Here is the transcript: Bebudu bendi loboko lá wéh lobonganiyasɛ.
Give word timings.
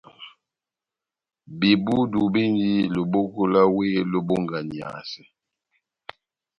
Bebudu 1.59 2.21
bendi 2.33 2.71
loboko 2.95 3.41
lá 3.53 3.61
wéh 3.75 3.95
lobonganiyasɛ. 4.11 5.23